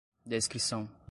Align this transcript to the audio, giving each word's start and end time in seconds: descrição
descrição 0.25 0.91